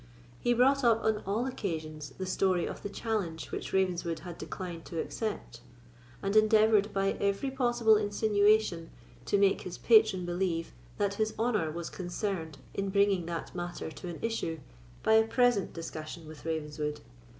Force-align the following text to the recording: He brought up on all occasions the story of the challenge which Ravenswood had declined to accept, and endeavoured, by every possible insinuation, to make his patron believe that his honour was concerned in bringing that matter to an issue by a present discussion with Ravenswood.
He 0.39 0.53
brought 0.55 0.83
up 0.83 1.03
on 1.03 1.19
all 1.27 1.45
occasions 1.45 2.09
the 2.17 2.25
story 2.25 2.65
of 2.65 2.81
the 2.81 2.89
challenge 2.89 3.51
which 3.51 3.71
Ravenswood 3.71 4.17
had 4.21 4.39
declined 4.39 4.83
to 4.85 4.99
accept, 4.99 5.61
and 6.23 6.35
endeavoured, 6.35 6.91
by 6.91 7.11
every 7.19 7.51
possible 7.51 7.97
insinuation, 7.97 8.89
to 9.25 9.37
make 9.37 9.61
his 9.61 9.77
patron 9.77 10.25
believe 10.25 10.73
that 10.97 11.13
his 11.13 11.35
honour 11.37 11.69
was 11.69 11.91
concerned 11.91 12.57
in 12.73 12.89
bringing 12.89 13.27
that 13.27 13.53
matter 13.53 13.91
to 13.91 14.07
an 14.07 14.17
issue 14.23 14.57
by 15.03 15.13
a 15.13 15.27
present 15.27 15.71
discussion 15.71 16.27
with 16.27 16.45
Ravenswood. 16.45 17.01